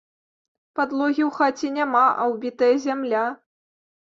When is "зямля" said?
2.87-3.25